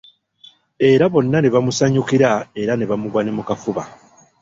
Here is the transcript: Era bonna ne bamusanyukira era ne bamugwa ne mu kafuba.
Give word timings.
Era 0.91 1.05
bonna 1.13 1.37
ne 1.41 1.49
bamusanyukira 1.53 2.29
era 2.61 2.73
ne 2.75 2.85
bamugwa 2.89 3.21
ne 3.23 3.31
mu 3.37 3.43
kafuba. 3.49 3.83